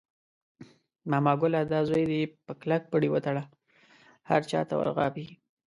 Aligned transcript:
ماما 1.09 1.33
ګله 1.41 1.61
دا 1.71 1.79
زوی 1.89 2.03
دې 2.11 2.21
په 2.45 2.53
کلک 2.61 2.81
پړي 2.91 3.09
وتړله، 3.11 3.43
هر 4.29 4.41
چاته 4.51 4.73
ور 4.77 4.89
غاپي. 4.97 5.25